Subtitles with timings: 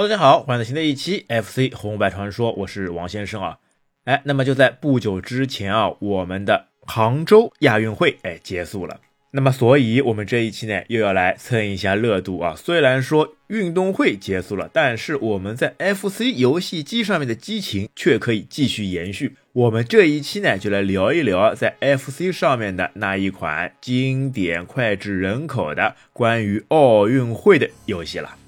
[0.00, 3.58] 大家好，欢迎来新的一期 FC 红白传说，我是王先生啊。
[4.04, 8.98] 哎，那么就在不久之前啊，我们的杭州亚运会哎结束了。
[9.32, 12.54] 那么，所以我们这一期呢又要来蹭一下热度啊。
[12.56, 19.36] 虽然说运动会结束了，但是我们在 FC 游戏机上面的激情却可以继续延续。
[19.52, 28.38] 我们这一期呢就来聊一聊在 FC 上面的那一款经典脍炙人口的关于奥运会的游戏了。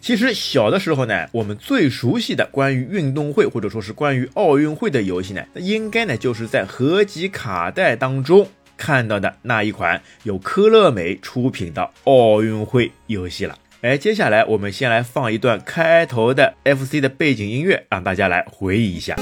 [0.00, 13.58] 其实小的时候呢，我们最熟悉的关于运动会或者说是关于奥运会的游戏呢，那应该呢就是在合集卡带当中看到的那一款由科乐美出品的奥运会游戏了。
[13.80, 19.16] 哎，接下来我们先来放一段开头的 FC 的背景音乐，让大家来回忆一下。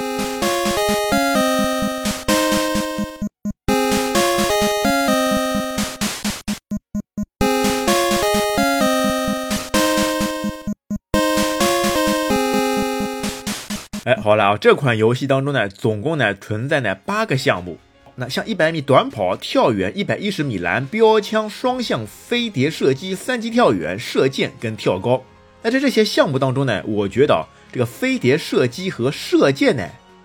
[14.06, 17.76] 哎，好了啊，这款游戏当中呢，总共呢存在呢八个项目。
[18.14, 25.20] 那像一百米短跑、跳远、一百一十米栏、标枪、双向飞碟射击、三级跳远、射箭跟跳高。
[25.60, 29.84] 那在这些项目当中呢，我觉得这个飞碟射击和射箭呢，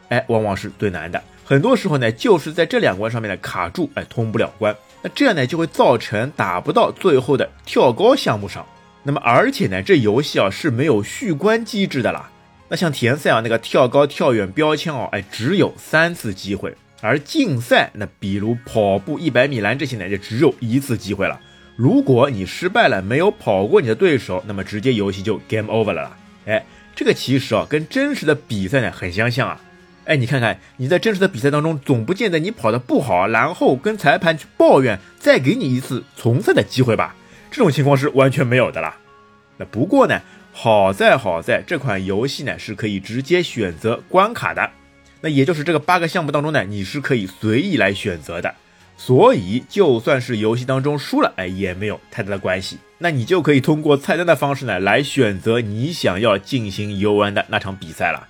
[0.10, 1.20] 哎，往往是最难的。
[1.44, 4.76] 很多时候呢，就是在这两关上面呢卡住，哎，通不了关。
[5.02, 8.64] 那这样呢，就会造成打不到最后的跳高项目上。
[9.02, 12.30] 那么而且呢，这游戏啊是没有续关机制的啦。
[12.72, 21.38] 那像田赛啊，那个跳高、跳远、标枪哦，哎，只有三次机会；而竞赛，那比如跑步、一百米栏这些呢，就只有一次机会了。
[21.76, 26.18] 如果你失败了，没有跑过你的对手，那么直接游戏就 game over 了啦。
[26.46, 26.64] 哎，
[26.96, 29.60] 这个其实啊，跟真实的比赛呢很相像啊。
[30.06, 37.18] 哎，你看看你在真实的比赛当中，总不见得你跑得不好，然后跟裁判去抱怨，再给你一次重赛的机会吧？
[37.52, 38.96] 这种情况是完全没有的啦。
[39.58, 40.22] 那不过呢？
[40.64, 44.70] 好在好在这款游戏呢是可以直接选择关卡的，
[45.22, 48.54] 那也就是这个八个项目当中呢，你是可以随意来选择的，
[48.96, 58.28] 所以就算是游戏当中输了，哎也没有太大的关系，那你就可以通过菜单的方式呢来选择你想要进行游玩的那场比赛了。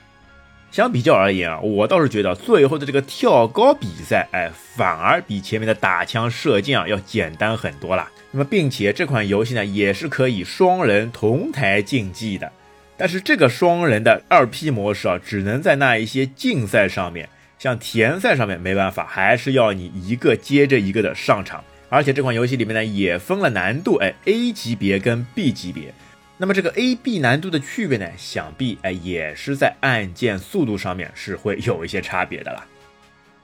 [0.72, 8.08] 相比较而言啊，我倒是觉得最后的这个跳高比赛，哎，反而比前面的打枪射箭啊要简单很多了。
[8.32, 12.50] 那么，并且这款游戏呢，也是可以双人同台竞技的。
[12.96, 17.28] 但是这个双人的二 P 模式啊，只能在那一些竞赛上面，
[17.60, 21.62] 像田赛上面没办法，还是要你一个接着一个的上场。
[21.90, 25.94] 而且这款游戏里面呢，也分了难度，哎，A 级别跟 B 级别。
[26.42, 32.66] 那么这个 A、B 难度的区别呢，想必哎也是在按键速度上面是会有一些差别的啦。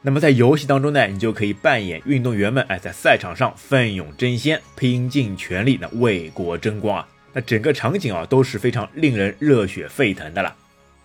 [0.02, 7.08] 那么在游戏当中呢，你就可以扮演运动员们，哎，在赛场上奋勇争先，拼尽全力呢为国争光啊！
[7.34, 10.56] 那整个场景啊都是非常令人热血沸腾的了。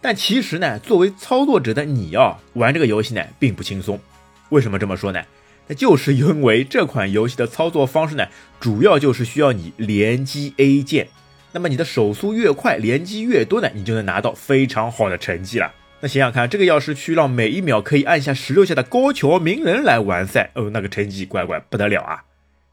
[0.00, 4.00] 但其实呢，作为操作者的你啊，玩这个游戏呢并不轻松。
[4.48, 5.22] 为什么这么说呢？
[5.68, 8.24] 那就是因为这款游戏的操作方式呢，
[8.58, 11.08] 主要就是需要你连击 A 键。
[11.52, 15.72] 那么你的手速越快，连击越多呢，你就能拿到非常好的成绩了。
[16.00, 22.24] 那想想看，这个要是去让每一秒可以按下十六下的高桥名人来完赛，哦，那个成绩乖乖不得了啊！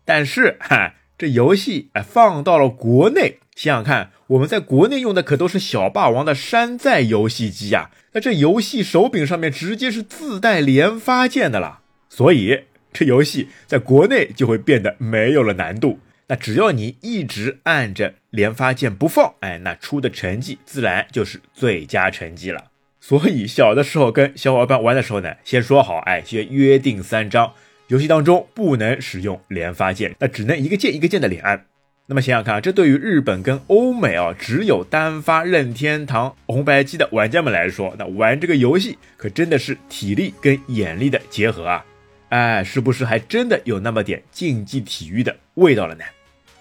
[0.03, 12.61] 但是哈，这游戏哎放到了国内，想想看，我们在国内用的可都是小霸王的山寨游戏机呀，那这游戏手柄上面直接是自带连发键的啦，所以
[12.91, 15.99] 这游戏在国内就会变得没有了难度。
[16.29, 22.65] 那只要你一直按着连发键不放，哎，那出的成绩自然就是最佳成绩了。
[23.01, 27.51] 所以小的时候跟小伙伴玩的时候呢，先说好，哎，先约定三章，
[27.87, 31.65] 游戏当中不能使用连发键，那只能一个键一个键的连按。
[32.05, 41.83] 那么想想看啊，这对于日本跟欧美啊只有单发任天堂红白机的玩家们来说，那玩这个游戏可真的是体力跟眼力的结合啊！
[42.29, 46.03] 哎，是不是还真的有那么点竞技体育的味道了呢？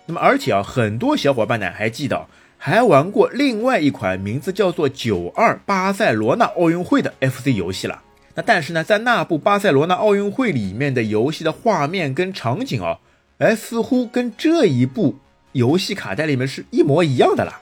[0.09, 2.27] 那么而且啊，很多小伙伴呢还记得。
[2.61, 8.03] 还玩过另外一款名字叫做《九二巴塞罗那奥运会》的 FC 游戏了。
[8.35, 12.99] 那但是呢，在那部巴塞罗那奥运会里面的游戏的画面跟场景啊，
[13.39, 15.15] 哎，似乎跟这一部
[15.53, 17.61] 游戏卡带里面是一模一样的啦，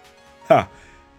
[0.49, 0.69] 哈。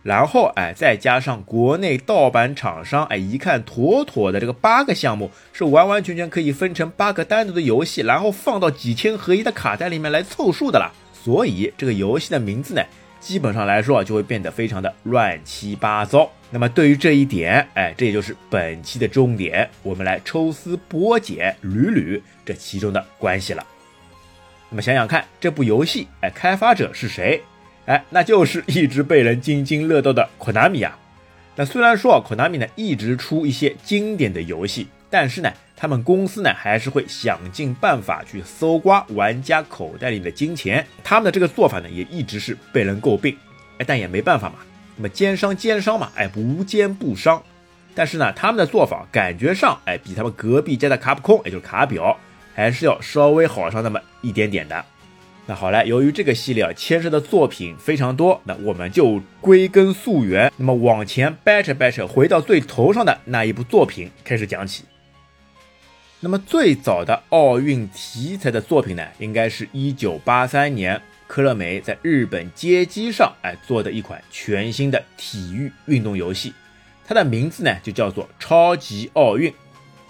[0.02, 10.92] 然后哎，再加上国内盗版厂商哎，一看妥妥的这个八个项目是完完全全可以分成八个单独的游戏，然后放到几千合一的卡带里面来凑数的啦。
[11.28, 12.82] 所以这个游戏的名字呢？
[13.20, 16.32] 基本上来说，就会变得非常的乱七八糟。
[16.50, 23.68] 那么对于这一点，哎，这也就是本期的重点，我们来抽丝剥茧，捋捋这其中的关系了。
[24.70, 27.42] 那么想想看，这部游戏，哎，开发者是谁？
[27.88, 30.98] 哎，那就是一直被人津津乐道的 Konami 啊。
[31.58, 40.86] 那虽然说啊，Konami 呢一直出一些经典的游戏，但是呢，他们公司呢还是会想尽办法去搜刮玩家口袋里的金钱。
[41.04, 43.38] 他们的这个做法呢，也一直是被人诟病。
[43.78, 44.56] 哎，但也没办法嘛。
[44.96, 47.42] 那么奸商奸商嘛，哎，无奸不商。
[47.96, 52.18] 但是呢，他们的做法感觉上，哎，比他们隔壁家的卡普空，也就是卡表，
[52.54, 54.84] 还是要稍微好上那么一点点的。
[55.46, 64.84] 那好了，由于这个系列啊牵涉的作品非常多，那我们就归根溯源，那么往前掰扯掰扯，回到最头上的那一部作品开始讲起。
[66.20, 76.54] 那么最早的奥运题材的作品呢，应该是一九八三年科乐美在日本街机上哎做的一款全新的体育运动游戏，
[77.06, 79.54] 它的名字呢就叫做超级奥运，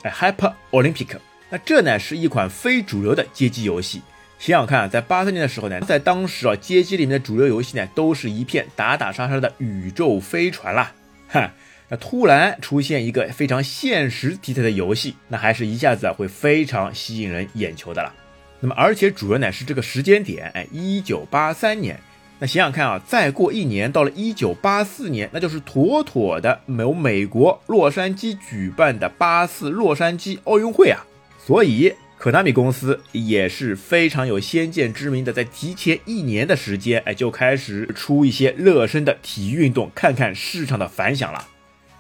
[0.04, 1.18] 哎，Hyper Olympic。
[1.50, 4.01] 那这呢是一款非主流的街机游戏。
[4.39, 10.94] 想想看啊，在八三年的时候呢，在当时啊，街机里面的主流游戏呢，都是一片打打杀杀的宇宙飞船啦，
[11.27, 11.51] 哈，
[11.89, 18.13] 那突然出现一个非常现实题材的游戏，那还是一下子会非常吸引人眼球的了。
[18.60, 22.00] 那么而且主要呢是这个时间点，哎，一九八三年，
[22.39, 31.06] 那想想看啊，再过一年到了一九八四年，那就是妥妥的由美国洛杉矶举办的八四洛杉矶奥运会啊，
[31.45, 31.94] 所以。
[32.19, 41.48] 可纳米公司也是非常有先见之明的，在提前一年的时间，哎，就开始出一些热身的体育运动，看看市场的反响了。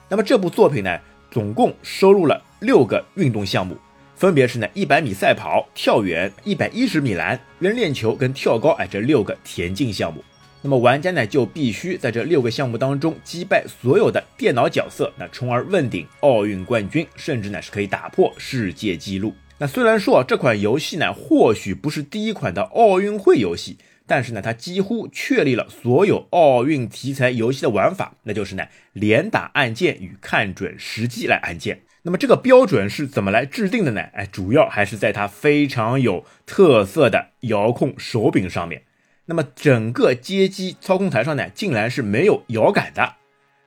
[0.09, 0.99] 那么这部作品呢，
[1.29, 3.75] 总共收录了六个运动项目，
[4.15, 10.23] 分别是呢一百米赛跑、跳远、一百一十米栏、扔链球跟跳高，哎，这六个田径项目。
[10.61, 19.33] 那么玩家呢就必须在这六个项目当中击败所有的电脑角色，那从而问鼎奥运冠军，甚至呢是可以打破世界纪录。
[19.59, 23.77] 那虽然说这款游戏呢，或许不是第一款的奥运会游戏，
[24.07, 31.81] 但是呢，它几乎确立了所有奥运题材游戏的玩法，那就是呢，连打按键与看准时机来按键。
[32.03, 34.01] 那么这个标准是怎么来制定的呢？
[34.13, 38.83] 哎，主要还是在它非常有特色的遥控手柄上面。
[39.25, 43.15] 那么整个街机操控台上呢，竟然是没有摇杆的。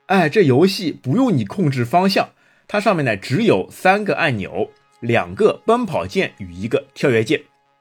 [0.06, 2.30] 哎，这游戏不用你控制方向，
[2.66, 4.70] 它上面呢只有三个按钮。
[5.00, 7.40] 两个奔跑键与一个跳跃键，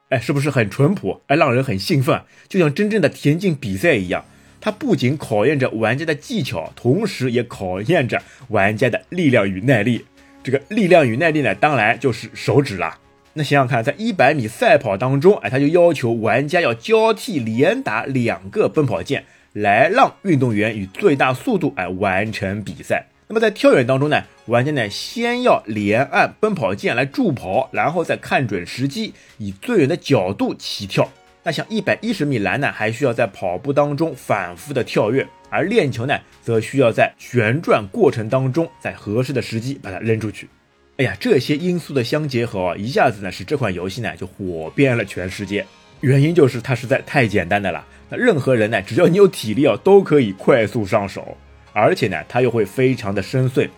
[0.10, 1.22] 哎，是不是很淳朴？
[1.28, 4.26] 哎，让人很兴奋，就像真正的田径比赛一样。
[4.60, 10.06] 它不仅考验着玩家的技巧，同时也考验着玩家的力量与耐力。
[10.44, 12.98] 这个力量与耐力呢，当然就是手指啦。
[13.34, 19.24] 那想想看，在一百米赛跑当中，哎，他就要求玩家要交替连打两个奔跑键，
[19.54, 23.06] 来让运动员以最大速度哎完成比赛。
[23.28, 31.08] 那么在跳远当中呢，玩家呢先要连按奔跑键来助跑，然后再看准时机，以最远的角度起跳。
[31.44, 40.50] 那像一百一十米栏呢，还需要在跑步当中反复的跳跃，而链球呢，则需要在旋转过程当中，在合适的时机把它扔出去。
[40.98, 45.64] 哎呀，这些因素的相结合啊，一下子呢使这款游戏呢就火遍了全世界。
[46.02, 51.38] 原因就是它实在太简单的了，那任何人呢，只要你有体力啊，都可以快速上手。
[51.72, 53.70] 而且呢，它又会非常的深邃。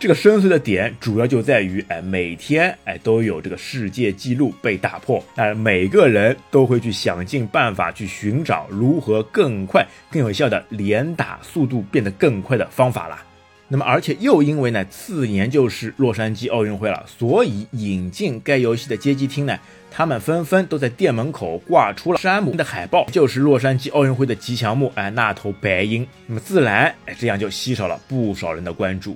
[0.00, 13.22] 这个深邃的点主要就在于，哎，每天哎都有这个世界纪录被打破，那每个人都会去想尽办法去寻找如何更快、更有效的连打速度变得更快的方法了。
[13.68, 19.58] 那么，而且又因为呢，次年就是洛杉矶奥运会了，所以引进该游戏的街机厅呢。
[19.90, 26.06] 他们纷纷都在店门口挂出了山姆的海报，就是洛杉矶奥运会的吉祥物，哎，那头白鹰。
[26.26, 29.14] 那么自然，哎，这样就吸少了不少人的关注，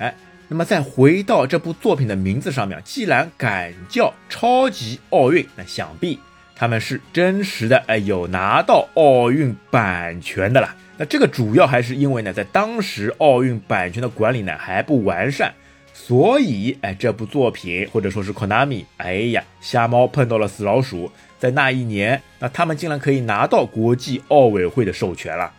[0.00, 0.14] 哎，
[0.48, 6.18] 那么再回到这部作品的名字上面，既然敢叫超级奥运，那想必
[6.56, 10.74] 他们是真实的，哎，有拿到奥运版权的了。
[10.96, 15.52] 那这个主要还是因为呢，在当时奥运版权的管理呢还不完善。
[15.92, 25.52] 所以，哎，这部作品或者说是 Konami，哎呀，瞎猫碰到了死老鼠，在那一年，那他们竟然可以拿到国际奥委会的授权了。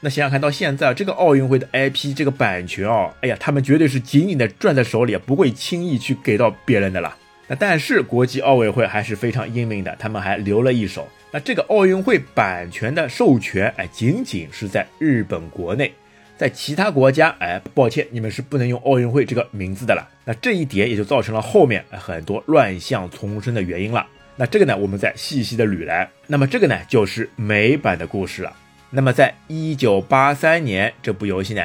[0.00, 7.16] 那想想看到现在这个奥运会的 IP 这个版权哦，哎呀，他们绝对是紧紧的攥在手里啊，不会轻易去给到别人的啦。
[7.48, 11.08] 那但是国际奥委会还是非常英明的，他们还留了一手。
[11.32, 15.92] 那这个奥运会版权的授权，哎，仅仅是在日本国内。
[16.36, 20.08] 在其他国家，哎，抱歉，你们是不能用奥运会这个名字的了。
[20.24, 24.06] 那这一点也就造成了后面很多乱象丛生的原因了。
[24.36, 26.08] 那这个呢，我们再细细的捋来。
[26.28, 28.52] 那么这个呢，就是美版的故事了。
[28.90, 31.62] 那么在一九八三年，这部游戏呢，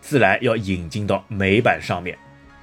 [0.00, 2.16] 自然要引进到美版上面。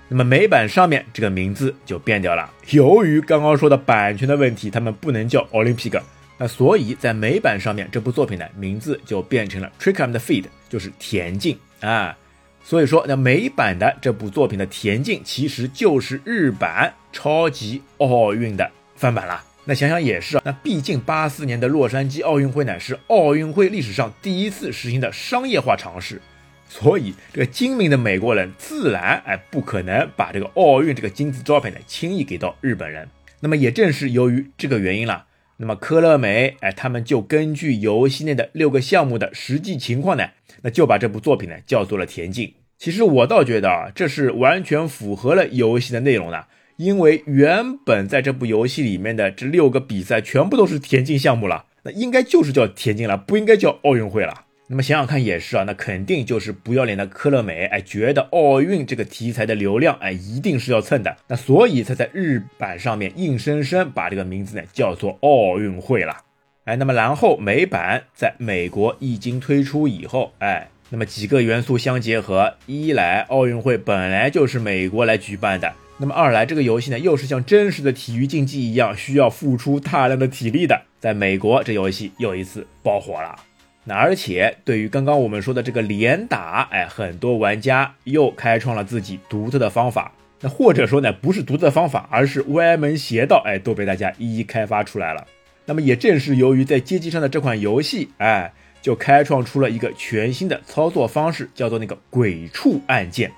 [0.07, 2.51] 那么美版上面这个名字就变掉了。
[2.71, 6.01] 由于刚刚说的版权的问题，他们不能叫 Olympic，
[6.37, 12.17] 那所以在美版上面，这部作品呢名字就变成了 Trick and Feed，就是田径啊。
[12.63, 19.41] 所以说，那美版的这部作品的田径其实就是日版超级奥运的翻版了。
[19.63, 26.19] 那想想也是啊，那毕竟八四年的洛杉矶奥运会呢是奥运会历史上第一次实行的商业化尝试，
[26.67, 33.07] 所以这个精明的美国人自然哎不可能把这个奥运这个金字招牌呢轻易给到日本人。
[33.39, 35.25] 那么也正是由于这个原因了，
[35.57, 40.29] 那么科乐美哎他们就根据游戏内的六个项目的实际情况呢，
[40.63, 42.53] 那就把这部作品呢叫做了田径。
[42.79, 46.47] 其实我倒觉得啊，这是完全符合了游戏的内容的，
[46.81, 54.45] 因为原本在这部游戏里面的这六个比赛全部都是田径项目了，那应该就是叫田径了，不应该叫奥运会了。
[54.65, 66.17] 那么想想看也是啊，那肯定就是不要脸的科乐美，哎，觉得奥运这个题材的流量，哎，一定是要蹭的，那所以才在日版上面硬生生把这个名字呢叫做奥运会了，
[66.63, 70.67] 哎，那么然后美版在美国一经推出以后，哎。
[70.93, 83.35] 那么几个元素相结合，一来奥运会本来就是美国来举办的，那么二来这个游戏呢又是像真实的体育竞技一样需要付出大量的体力的，在美国这游戏又一次爆火了。
[83.83, 90.11] 那而且对于刚刚我们说的这个连打，哎，很多玩家又开创了自己独特的方法。
[90.39, 95.27] 那或者说呢不是独特的方法，而是歪门邪道，哎，都被大家一一开发出来了。
[95.65, 98.51] 那么也正是由于在街机上的这款游戏，哎。
[98.81, 103.31] 就开创出了一个全新的操作方式，叫做那个鬼畜按键，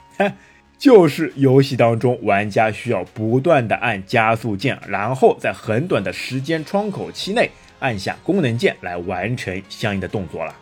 [0.77, 7.49] 就是游戏当中玩家需要不断的按加速键，然后在很短的时间窗口期内
[7.79, 10.53] 按下功能键来完成相应的动作了。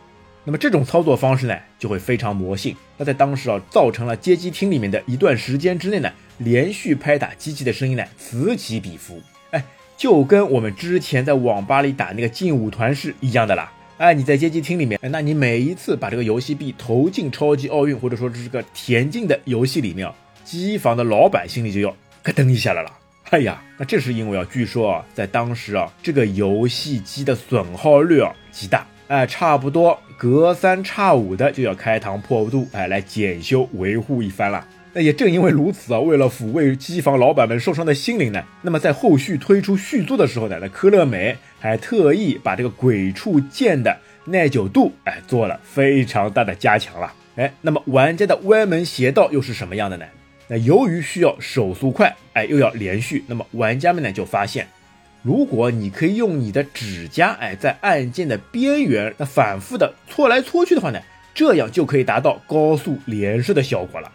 [0.44, 2.74] 那么这种操作方式呢，就会非常魔性。
[2.96, 9.64] 那在当时啊，造成了街机厅里面的一段时间之内呢，连续拍打机器的声音呢此起彼伏，哎，
[9.96, 13.72] 就跟我们之前在网吧里打那个劲舞团是一样的啦。
[14.02, 21.88] 哎，你在街机厅里面，那你每一次把这个游戏币投进超级奥运，或者说这是个田径的游戏里面，机房的老板心里就要
[22.24, 22.90] 咯噔一下了啦。
[23.30, 34.66] 哎呀，那这是因为啊，据说啊，在当时啊，这个游戏机的损耗率啊极大，哎，差不多隔三差五的就要开膛破肚，哎，来检修维护一番了。
[34.94, 43.96] 那也正因为如此啊，为了抚慰机房老板们受伤的心灵呢，那么在后续推出续作的时候呢，那科乐美还特意把这个鬼畜剑的
[44.26, 47.10] 耐久度哎做了非常大的加强了。
[47.36, 50.04] 哎，那么玩家的歪门邪道又是什么样的呢？
[50.48, 54.68] 那由于需要手速快，哎又要连续，那么玩家们呢就发现，
[55.22, 61.00] 如果你可以用你的指甲哎在按键的边缘那反复的搓来搓去的话呢，
[61.34, 64.12] 这样就可以达到高速连射的效果了。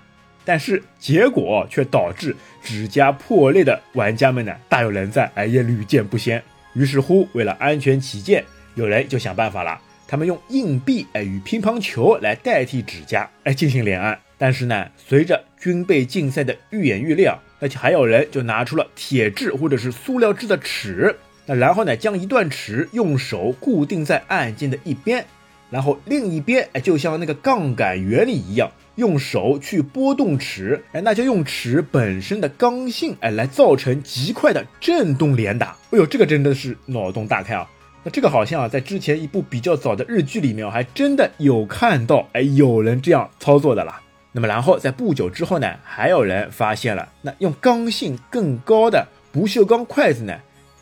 [0.48, 6.42] 但是结果却导致指甲破裂的玩家们呢大有人在，哎也屡见不鲜。
[6.72, 9.77] 于是乎，为了安全起见，有人就想办法了，
[10.08, 14.18] 他们用硬币哎与乒乓球来代替指甲哎进行连按。
[14.38, 21.13] 但是呢，随着军备竞赛的愈演愈烈，而且还有人就拿出了铁质或者是塑料制的尺，
[21.46, 25.25] 那然后呢将一段尺用手固定在按键的一边，
[25.69, 28.71] 然后另一边哎就像那个杠杆原理一样。
[28.97, 35.77] 用手去拨动尺，哎，那就用尺本身的刚性，哎，来造成极快的震动连打。
[35.91, 37.69] 哎呦，这个真的是脑洞大开啊！
[38.03, 44.01] 那这个好像啊，在之前一部比较早的日剧里面，还真的有看到，哎，有人这样操作的啦。
[44.31, 50.33] 那么然后在不久之后呢，还有人发现了，那用刚性更高的不锈钢筷子呢，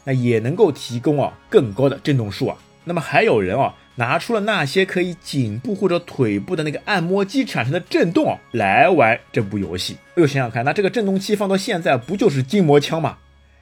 [0.06, 2.58] 那也能够提供啊更高的震动数啊。
[2.86, 3.76] 那么还有人啊。
[3.96, 9.98] 拿出了那些可以颈部或者腿部的那个按摩机产生的震动，来玩这部游戏。
[10.16, 13.18] 哎呦，想想看，那这个震动器放到现在不就是筋膜枪吗？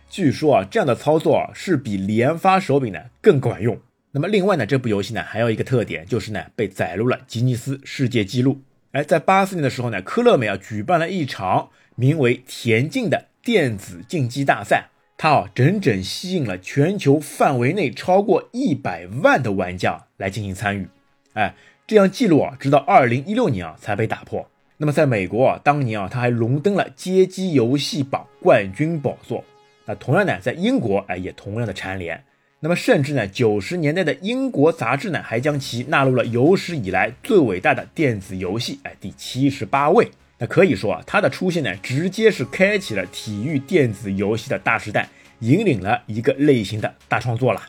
[0.10, 3.80] 据说啊，这样的操作是比连发手柄呢更管用。
[4.12, 8.62] 那么另外呢，这部游戏呢还有一个特点，就是呢被载入了吉尼斯世界纪录。
[8.92, 14.90] 哎，在八四年的时候呢，科乐美啊举办了一场名为田径的电子竞技大赛。
[15.24, 20.86] 它啊，整整吸引了全球范围内超过一百万的玩家来进行参与，
[21.32, 21.56] 哎，
[21.88, 24.46] 这样记录啊，直到二零一六年啊才被打破。
[24.76, 29.42] 那么在美国啊，当年啊，它还荣登了街机游戏榜冠军宝座。
[29.86, 32.22] 那同样呢，在英国哎，也同样的蝉联。
[32.60, 40.12] 那么甚至呢，九十年代的英国杂志呢，还将其纳入了有史以来最伟大的电子游戏哎第七十八位。
[40.44, 45.08] 那可以说啊，它的出现呢，直接是开启了体育电子游戏的大时代，
[45.40, 47.62] 引领了一个类型的大创作了。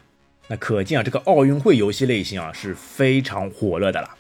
[0.49, 4.11] 那可见啊，这个奥运会游戏类型啊是非常火热的了。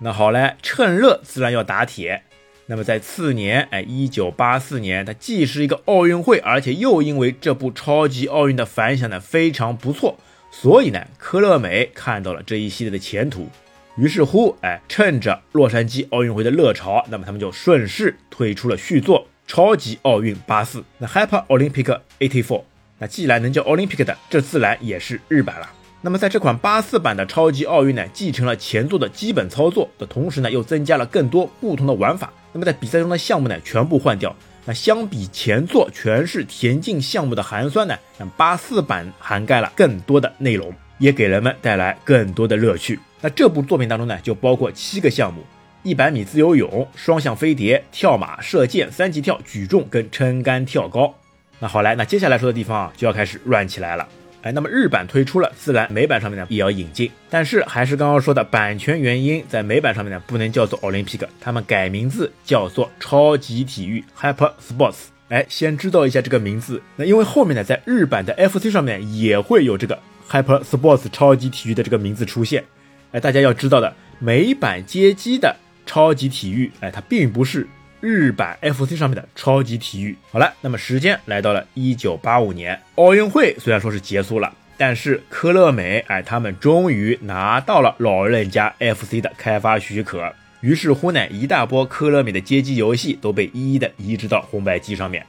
[0.00, 2.24] 那好嘞，趁热自然要打铁。
[2.66, 10.18] 那么在次年，哎，一九八四年，它既是一个奥运会，而且又因为这部超级奥运的反响呢非常不错，
[10.50, 13.48] 所以呢，科乐美看到了这一系列的前途，
[13.96, 22.62] 于是乎，哎，趁着洛杉矶奥运会的热潮，那么他们就顺势推出了续作《超级奥运八四》，那 Hyper Olympic Eighty Four。
[22.98, 25.68] 那既然能叫 Olympic 的，这自然也是日版了。
[26.00, 32.32] 那么在这款八四版的超级奥运呢，继承了前作的基本操作的同时呢，又增加了更多不同的玩法。
[32.52, 34.34] 那么在比赛中的项目呢，全部换掉。
[34.64, 42.98] 那相比前作全是田径项目的寒酸呢，那八四版涵盖了更多的内容，也给人们带来更多的乐趣。
[43.22, 45.44] 那这部作品当中呢，就包括七个项目：
[45.84, 51.14] 一百米自由泳、双向飞碟、跳马、射箭、三级跳、举重跟撑杆跳高。
[51.60, 54.08] 那好来，那接下来说的地方啊，就要开始乱起来了。
[54.42, 57.08] 哎，那么日版推出了，自然美版上面呢也要引进。
[57.30, 64.96] 但是还是刚刚说的版权原因，在美版上面呢不能叫做 Olympic，他们改名字叫做超级体育 Hyper Sports。
[65.28, 66.82] 哎，先知道一下这个名字。
[66.96, 69.96] 那因为后面呢，在日版的 FC 上面也会有这个
[70.28, 72.64] Hyper Sports 超级体育的这个名字出现。
[73.12, 77.66] 哎，大家要知道的，美版街机的超级体育，哎，它并不是。
[78.04, 95.24] 日版 FC 上面的超级体育，好了，那么时间来到了一九八五年，奥运会虽然说是结束了，但是科乐美哎，他们终于拿到了老人家 FC 的开发许可，于是乎呢，一大波科乐美的街机游戏都被一一的移植到红白机上面，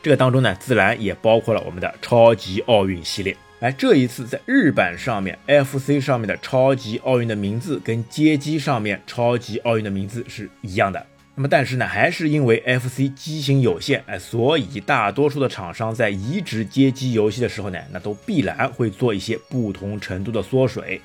[0.00, 3.36] 这个当中呢，自然也包括了我们的超级奥运系列。
[3.62, 11.06] 哎，这一次在日版上面，FC 上面的超级奥运的名字跟街机上面超级奥运的名字是一样的。
[11.36, 21.00] 那么，但是呢，还是因为 FC 机型有限，哎，所以大多数的厂商在移植街机游戏的时候呢，那都必然会做一些不同程度的缩水。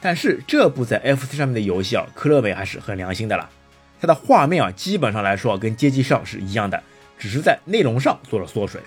[0.00, 3.46] 但是这部在 FC 上面的游戏啊，科乐美还是很良心的了，
[4.00, 6.82] 它的画面啊，基本上来说啊跟街机上是一样的，
[7.18, 8.80] 只是在内容上做了缩水。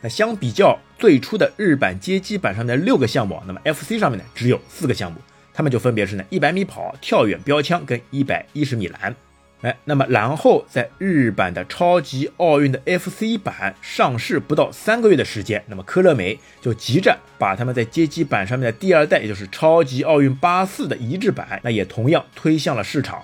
[0.00, 5.18] 那相比较最初的日版街机版上的六个项目，那么 FC 上面呢只有四个项目，
[5.52, 9.14] 它们就分别是呢一百米跑、跳远、标枪跟一百一十米栏。
[9.62, 23.20] 哎，那么然后在日版的超级奥运的 FC 版上市不到三个月的时间，那么科乐美就急着把他们在街机版上面的第二代，也就是超级奥运八四的移植版，那也同样推向了市场。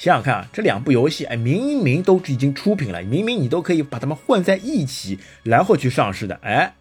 [0.00, 6.72] 想想看啊，这两部游戏，哎，明明都已经出品了，明明你都可以把它们混在一起，然后去上市的，哎，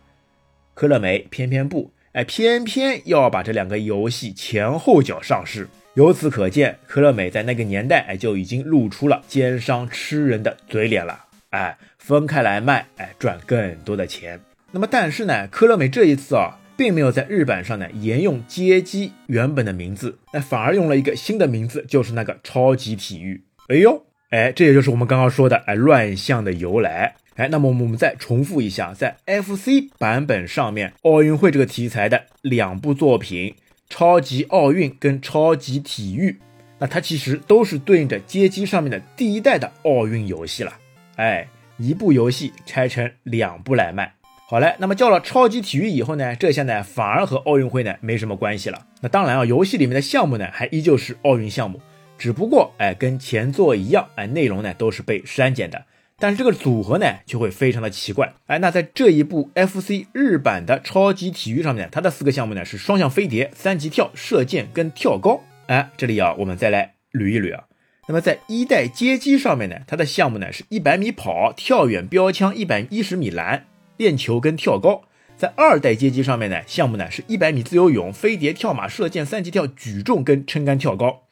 [0.73, 5.67] 科乐美偏偏不，哎，偏偏要把这两个游戏前后脚上市。
[5.95, 11.25] 由此可见，科乐美在那个年代，哎，就已经露出了奸商吃人的嘴脸了。
[11.49, 14.39] 哎，分开来卖，哎，赚更多的钱。
[14.71, 23.43] 那么，但是呢，科乐美这一次啊，并没有在日版上呢沿用街机原本的名字，那反而用了一个新的名字，就是那个超级体育。
[23.67, 27.15] 哎呦，哎，这也就是我们刚刚说的哎乱象的由来。
[27.35, 33.55] 哎，那么我们再重复一下，在 FC 版本上面，奥运会这个题材的两部作品。
[33.89, 36.37] 超级奥运跟超级体育，
[36.77, 40.73] 那它其实都是对应着街机上面的第一代的奥运游戏了。
[41.17, 41.45] 哎，
[41.77, 44.13] 一部游戏拆成两部来卖。
[44.51, 48.83] 好嘞，那么叫了超级体育以后呢，这下呢反而和奥运会呢没什么关系了。
[48.99, 51.79] 那当然啊，游戏里面的项目呢还依旧是奥运项目，
[52.17, 55.85] 只不过哎跟前作一样，哎内容呢都是被删减的。
[56.17, 58.33] 但是这个组合呢，就会非常的奇怪。
[58.47, 65.41] 哎，那在这一部 FC 日版的超级体育上面，它的四个项目呢是双向飞碟、三级跳、射箭跟跳高。
[65.67, 67.65] 哎，这里啊，我们再来捋一捋啊。
[68.07, 73.67] 那么在一代街机上面呢，它的项目呢是一百米跑、跳远、标枪、一百一十米栏、
[73.99, 75.03] 链球跟跳高。
[75.35, 81.23] 在二代街机上面呢，项目呢是一百米自由泳、飞碟、跳马、射箭、三级跳、举重跟撑杆跳高。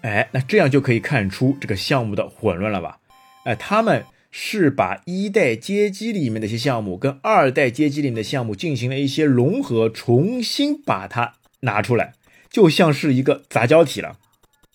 [0.00, 2.98] 哎，那这样就可以看出这个项目的混乱了吧？
[3.44, 12.14] 哎，他们是把一代街机里面的一些项目跟二代街机里面的项目进行了一些融合，重新把它拿出来，
[12.50, 14.16] 就像是一个杂交体了。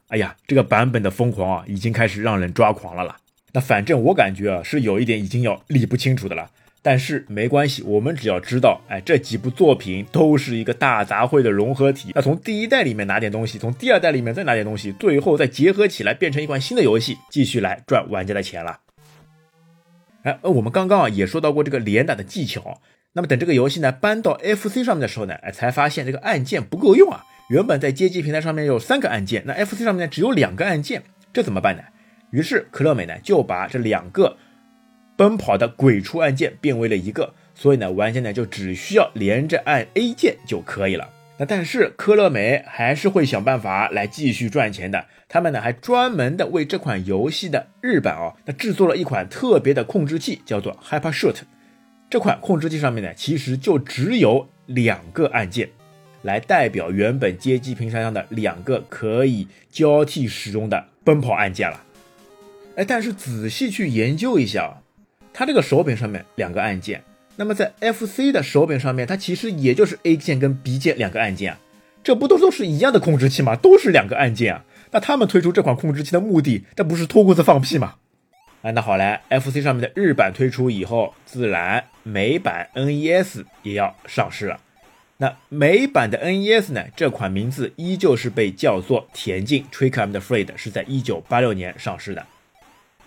[0.10, 3.18] 哎呀，这个版本的疯狂啊，已经开始让人抓狂了啦。
[3.54, 6.50] 那反正我感觉啊，是有一点已经要理不清楚的了。
[6.86, 12.12] 但是没关系，我们只要知道，哎，这几部作品都是一个大杂烩的融合体。
[12.14, 18.82] 那从第一代里面拿点东西，从第二代里面再拿点东西，最后再结合起来变成一款新的游戏，继续来赚玩家的钱了。
[20.22, 22.80] 哎，呃，我们刚刚啊也说到过这个连打的技巧。
[23.14, 27.26] 那么等这个游戏呢搬到 FC 上面的时候呢，哎，才发现这个按键不够用啊。
[27.50, 31.02] 原本在街机平台上面有三个按键，那 FC 上面呢只有两个按键，
[31.34, 31.82] 这怎么办呢？
[32.30, 34.38] 于是可乐美呢就把这两个。
[35.16, 41.10] 奔跑的鬼畜按键变为了一个，所以呢，玩家呢就只需要连着按 A 键就可以了。
[41.38, 45.06] 那但是科乐美还是会想办法来继续赚钱的。
[45.28, 51.42] 他们呢还专门的为这款游戏的日版哦，那制作了一款特别的控制器，叫做 Hyper Shoot。
[52.10, 55.70] 这款控制器上面呢其实就只有两个按键。
[56.22, 61.84] 来代表原本街机屏上的两个可以交替使用的奔跑按键了。
[62.78, 64.82] 哎，但是仔细去研究一下啊，
[65.38, 67.04] 它这个手柄上面两个按键，
[67.36, 71.60] 那么在 FC 的手柄上面，它其实也就是 A 键跟 B 键两个按键啊，
[72.02, 73.54] 这不都都是一样的控制器吗？
[73.58, 74.64] 都是两个按键啊。
[74.92, 77.96] 那他们推出这款控制器的目的，这不是脱裤子放屁吗？
[78.62, 84.58] 啊，那好嘞，FC 上面的日版推出以后，自然美版 NES 也要上市了。
[85.18, 86.86] 那美版的 NES 呢？
[86.96, 92.26] 这款名字依旧是被叫做田径 Trick and Fred，是在一九八六年上市的。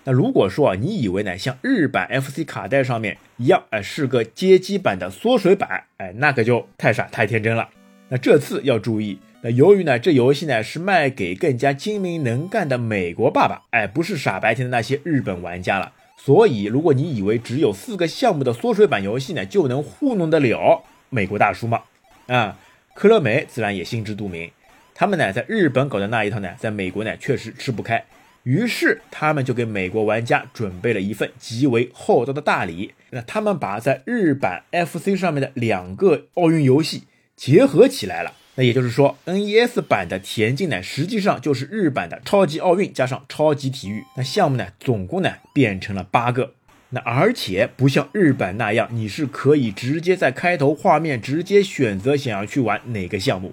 [0.08, 7.68] 那如果说啊，你以为呢，像日版 FC 卡带上面一样，哎，是个街机版的缩水版，哎，那可就太傻太天真了。
[8.08, 9.18] 那这次要注意。
[9.42, 15.92] 那由于呢，这游戏呢是卖给更加精明能干的美国爸爸，哎，不是傻白甜的那些日本玩家了。
[16.16, 21.82] 所以，如果你以为只有四个项目的缩水版游戏呢就能糊弄得了美国大叔吗？
[22.28, 22.56] 啊，
[22.94, 24.50] 科乐美自然也心知肚明，
[24.94, 28.02] 他们呢在日本搞的那一套呢，在美国呢确实吃不开，
[28.48, 32.94] 于是他们就给美国玩家准备了一份极为厚道的大礼。
[33.10, 37.02] 那他们把在日版 FC 上面的两个奥运游戏
[37.36, 38.32] 结合起来了。
[38.54, 44.02] 那也就是说，NES 版的田径呢，实际上就是日版的超级奥运加上超级体育。
[44.16, 46.54] 那项目呢，总共呢变成了八个。
[46.88, 53.52] 那而且不像日版那样，你是可以直接在开头画面直接选择想要去玩哪个项目。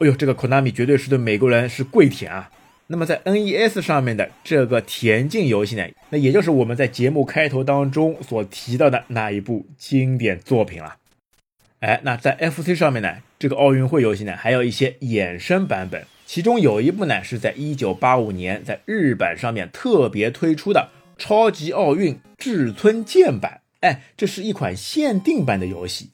[0.00, 2.50] 哎呦，这个 Konami 绝对是对美国人是跪舔啊！
[2.88, 10.96] 那么在 NES 上面的这个田径游戏呢，那也就是我们在节目开头当中所提到的那一部经典作品了。
[11.80, 23.60] 哎，那在 FC 上面呢，这个奥运会游戏呢，还有一些衍生版本，其中有一部呢是在1985年在日版上面特别推出的超级奥运至尊剑版。
[23.80, 26.10] 哎，这是一款限定版的游戏，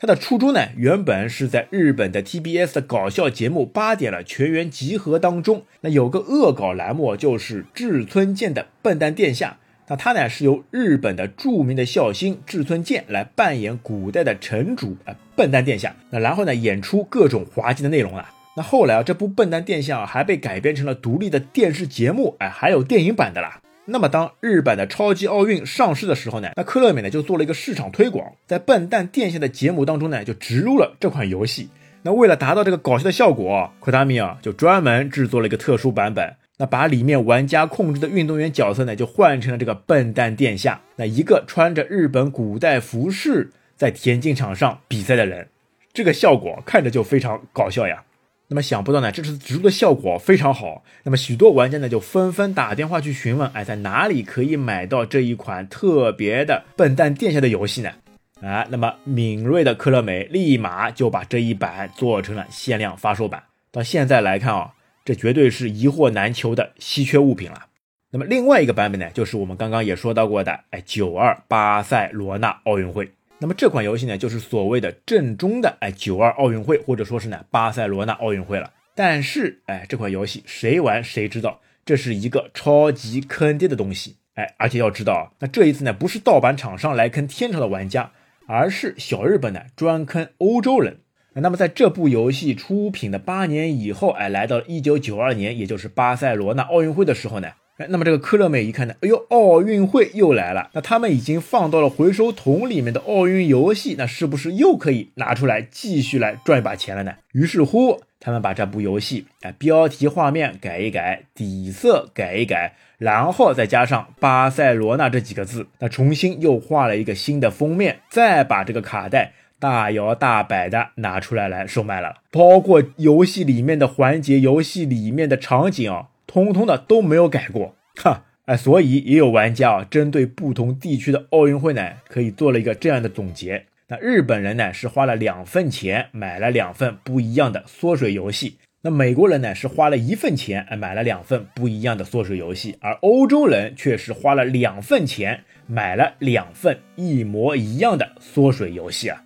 [0.00, 9.58] 他的初衷呢，原本是在日本的 TBS 的搞笑节目《八点了全员集合》当中，那有个恶搞栏目就是志村健的笨蛋殿下。
[9.88, 18.32] 那他呢是由日本的著名的笑星志村健来扮演古代的城主啊笨蛋殿下，那然后呢演出各种滑稽的内容啊。
[18.56, 23.60] 那后来啊这部笨蛋殿下啊还被改编成了独立的电视节目，哎还有电影版的啦。
[23.90, 31.70] 那么当日版的超级奥运上市的时候呢，那科乐美呢就做了一个市场推广，在笨蛋殿下的节目当中呢就植入了这款游戏。
[32.02, 36.36] 那为了达到这个搞笑的效果，科达米啊就专门制作了一个特殊版本。
[36.58, 45.48] 那把里面玩家控制的运动员角色呢，就换成了这个笨蛋殿下，那一个穿着日本古代服饰在田径场上比赛的人，
[45.94, 48.02] 这个效果看着就非常搞笑呀。
[48.48, 57.92] 那么想不到呢，这次植入的效果非常好，那么许多玩家呢就纷纷打电话去询问，哎，在哪里可以买到这一款特别的笨蛋殿下的游戏呢？
[58.40, 64.72] 啊，那么敏锐的科乐美立马就把这一版做成了限量发售版，到现在来看啊。
[65.04, 67.64] 这绝对是一货难求的稀缺物品了。
[68.10, 73.10] 那么另外一个版本呢，就是我们刚刚也说到过的，哎，九二巴塞罗那奥运会。
[73.40, 78.72] 那么这款游戏呢，就是所谓的正宗的哎九二奥运会，或者说是呢巴塞罗那奥运会了。
[78.96, 84.16] 但是哎，这款游戏谁玩谁知道，这是一个超级坑爹的东西。
[84.34, 88.10] 哎，而且要知道啊，那这一次呢，不是盗版厂商来坑天朝的玩家，
[88.46, 90.98] 而是小日本呢专坑欧洲人。
[91.34, 107.14] 那么，在这部游戏出品的八年以后，哎，来到了一九九二年，也就是巴塞罗那奥运会的时候呢，哎那么这个科乐美一看呢，哎呦，奥运会又来了，那他们已经放到了回收桶里面的奥运游戏，那是不是又可以拿出来继续来赚一把钱了呢？
[107.32, 119.34] 于是乎，他们把这部游戏，哎，标题画面改一改，底色改一改，然后再加上巴塞罗那这几个字，那重新又画了一个新的封面，再把这个卡带。
[119.60, 125.92] 大摇大摆的拿出来来售卖了，包括游戏里面的环节、游戏里面的场景，
[126.28, 127.74] 通通的都没有改过。
[127.96, 133.66] 哈，哎，所以也有玩家啊，针对不同地区的奥运会呢，可以做了一个这样的总结。
[133.88, 149.24] 那日本人呢是花了两份钱买了两份不一样的缩水游戏，那美国人呢是花了一份钱哎买了两份不一样的缩水游戏，而欧洲人却是花了两份钱买了两份一模一样的缩水游戏啊。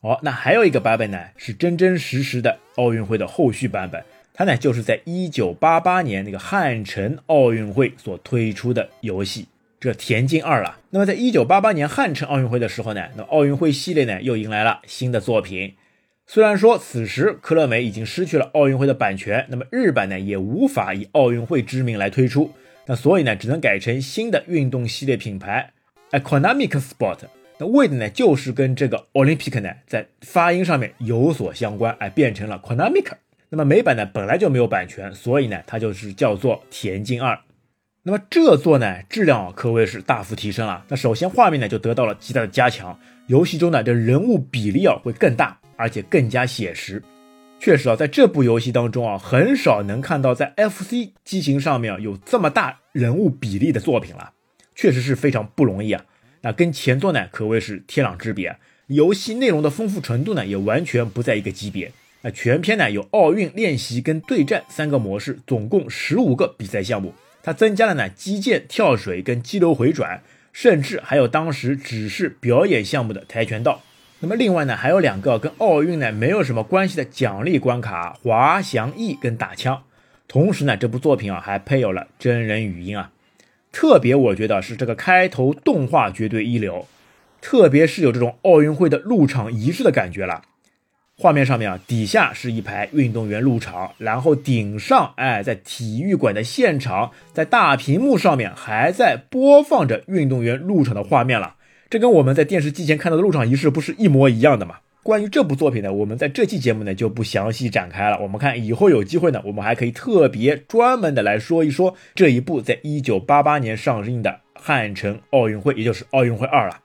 [0.00, 4.04] 哦，那还有一个版本呢，是真真实实的奥运会的后续版本。
[4.36, 9.46] 它呢，就是在一九八八年那个汉城奥运会所推出的游戏，
[9.78, 10.80] 这田径二了。
[10.90, 15.74] 那么，在一九八八年汉城奥运会的时候呢，那奥运会系列呢又迎来了新的作品。
[16.26, 22.50] 虽然说此时科乐美已经失去了奥运会的版权，那么日版呢也无法以奥运会之名来推出，
[22.86, 25.70] 那所以呢只能改成新的运动系列品牌，
[26.10, 27.18] 哎，Konami Sport。
[27.58, 33.12] 那为的呢，就是跟这个 Olympic 呢在发音上面有所相关，哎，变成了 Konamik。
[33.54, 37.38] 那么美版呢本来就没有版权，所以呢它就是叫做田径二。
[38.02, 40.84] 那么这座呢质量可谓是大幅提升了。
[40.88, 47.00] 那首先画面呢就得到了极大的加强，游戏中呢这人物比例啊会更大，而且更加写实。
[47.60, 54.32] 确实啊，在这部游戏当中啊，很少能看到在 FC 机型上面有这么大人物比例的作品了，
[54.74, 56.04] 确实是非常不容易啊。
[56.40, 58.56] 那跟前作呢可谓是天壤之别，
[58.88, 61.92] 游戏内容的丰富程度呢也完全不在一个级别。
[62.24, 67.12] 那全片呢有奥运练习跟对战三个模式，总共十五个比赛项目。
[67.42, 73.82] 它增加了呢击剑、跳水跟激流回转，甚至还有当时只是表演项目的跆拳道。
[74.20, 79.82] 那么另外呢，还有两个跟奥运呢没有什么关系的奖励关卡：滑翔翼跟打枪。
[80.26, 83.10] 同时呢，这部作品啊还配有了真人语音啊。
[83.70, 86.88] 特别我觉得是这个开头动画绝对一流，
[87.42, 90.40] 特别是有这种奥运会的入场仪式的感觉了。
[91.16, 101.54] 画面上面啊，底下是一排运动员入场，然后顶上，哎，在体育馆的现场，在大屏幕上面还在播放着运动员入场的画面了。
[101.88, 104.78] 这跟我们在电视机前看到的入场仪式不是一模一样的吗？
[105.04, 108.18] 关于这部作品呢，我们在这期节目呢就不详细展开了。
[108.20, 116.83] 我们看以后有机会呢，我们还可以特别专门的来说一说这一部在一九八八年上映的汉城奥运会，也就是奥运会二了。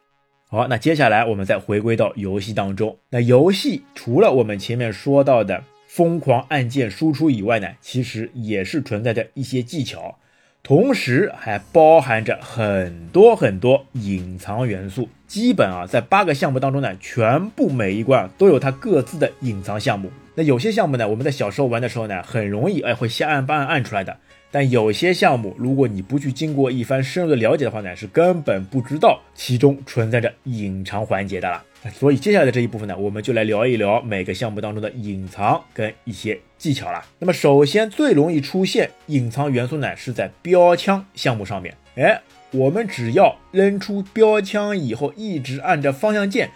[0.51, 2.97] 好，那接下来我们再回归到游戏当中。
[3.11, 10.17] 那游戏除了我们前面说到的疯狂按键输出以外呢，其实也是存在着一些技巧，
[10.63, 15.07] 同时还包含着很多很多隐藏元素。
[15.27, 20.09] 基本啊，在八个项目当中呢，全部每一关都有它各自的隐藏项目。
[20.33, 24.17] 那有些项目呢，我们在小时候玩的时候呢，很容易哎会瞎按按按出来的。
[24.51, 31.63] 但有些项目，如果你不去经过一番深入的了解的话呢，是根本不知道其中存在着隐藏环节的了。
[31.93, 37.01] 所以接下来的这一部分呢，我们就来聊一聊每个项目当中的隐藏跟一些技巧了。
[37.19, 41.75] 那么首先最容易出现隐藏元素呢，是在标枪项目上面。
[41.95, 42.19] 哎，
[42.51, 46.49] 我们只要扔出标枪以后，一直按着方向键。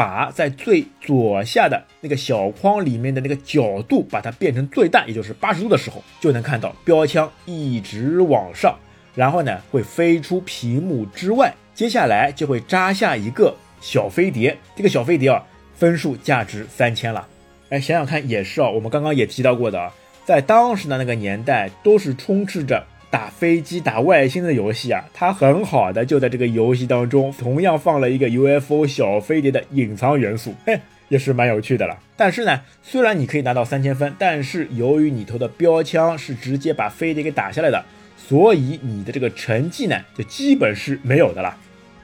[0.00, 8.74] 把在最左下的那个小框里面的那个角度，把它变成最大，也就是八十度的时候，就能看到标枪一直往上，
[9.14, 17.28] 然后呢会飞出屏幕之外，接下来就会扎下一个小飞碟，这个小飞碟啊，分数价值三千了。
[17.68, 19.92] 哎，想想看也是啊，我们刚刚也提到过的啊，
[20.24, 22.82] 在当时的那个年代，都是充斥着。
[23.10, 31.98] 打飞机、打外星的游戏啊，它很好的就在这个游戏当中，同样放了一个 UFO 小飞碟的隐藏元素，嘿， 也是蛮有趣的了。
[32.16, 37.84] 但是呢，虽然你可以拿到三千分，但是由于你投的标枪是直接把飞碟给打下来的，
[38.16, 41.56] 所以你的这个成绩呢，就基本是没有的了。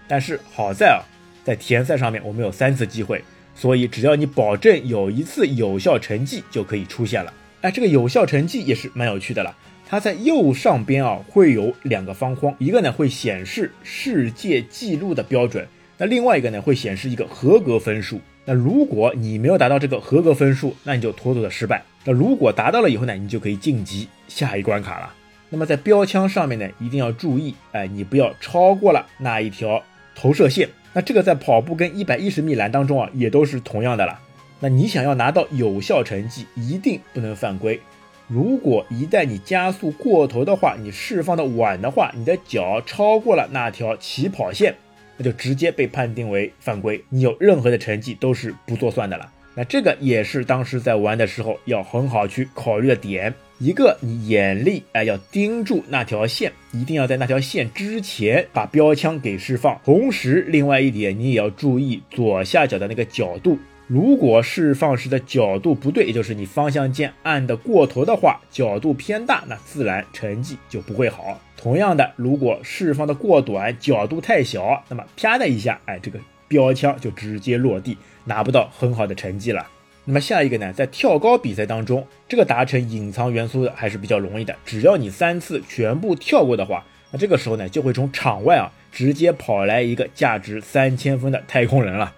[0.09, 0.99] 但是好在啊，
[1.45, 3.23] 在田赛上面我们有三次机会，
[3.55, 7.33] 所以只要你保证有一次有效成绩就可以出现了。
[7.61, 9.57] 哎，这个有效成绩也是蛮有趣的了。
[9.89, 18.21] 它在右上边啊，会有两个方框，一个呢会显示世界纪录的标准，那另外一个呢会显示一个合格分数。
[18.45, 21.83] 那如果你没有达到这个合格分数，那你就妥妥的失败。
[22.05, 25.15] 那如果达到了以后呢，你就可以晋级下一关卡了。
[25.49, 29.83] 那么在标枪上面呢，一定要注意，哎，你不要超过了那一条
[30.15, 30.69] 投射线。
[30.93, 34.19] 那这个在跑步跟一百一十米栏当中啊，也都是同样的了。
[34.59, 37.81] 那你想要拿到有效成绩，一定不能犯规。
[38.29, 44.75] 如果一旦你加速过头的话，你释放的晚的话，你的脚超过了那条起跑线，
[45.17, 49.31] 那就直接被判定为犯规，你有任何的成绩都是不做算的了。
[49.55, 53.33] 那这个也是当时在玩的时候要很好去考虑的点。
[53.59, 59.81] 一个，你眼力哎要盯住那条线，一定要在那条线之前把标枪给释放。
[59.83, 63.57] 同时，另外一点你也要注意左下角的那个角度。
[63.89, 71.41] 如果释放时的角度不对，也就是你方向键按的过头的话，角度偏大，那自然成绩就不会好。
[71.57, 76.19] 同样的，如果释放的过短，角度太小，那么啪的一下，哎，这个
[76.49, 79.65] 标枪就直接落地，拿不到很好的成绩了。
[80.05, 92.13] 那么下一个呢，在跳高比赛当中，这个达成隐藏元素的还是比较容易的，只要你三次全部跳过的话，那这个时候呢，就会从场外啊直接跑来一个价值三千分的太空人了。